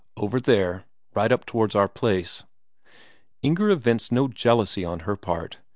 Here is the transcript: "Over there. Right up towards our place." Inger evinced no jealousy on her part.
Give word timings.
"Over 0.17 0.39
there. 0.39 0.85
Right 1.13 1.31
up 1.31 1.45
towards 1.45 1.75
our 1.75 1.87
place." 1.87 2.43
Inger 3.43 3.69
evinced 3.69 4.11
no 4.11 4.27
jealousy 4.29 4.83
on 4.83 5.01
her 5.01 5.15
part. 5.15 5.59